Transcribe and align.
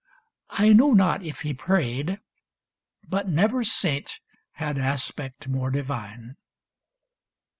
I 0.49 0.73
know 0.73 0.93
not 0.93 1.21
if 1.21 1.41
he 1.41 1.53
prayed, 1.53 2.19
but 3.07 3.29
never 3.29 3.63
saint 3.63 4.19
Had 4.53 4.79
aspect 4.79 5.47
more 5.47 5.69
divine. 5.69 6.37